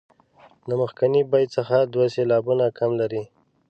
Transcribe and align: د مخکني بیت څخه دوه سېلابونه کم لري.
د 0.67 0.69
مخکني 0.81 1.21
بیت 1.31 1.49
څخه 1.57 1.77
دوه 1.93 2.05
سېلابونه 2.15 2.65
کم 2.77 2.91
لري. 3.01 3.23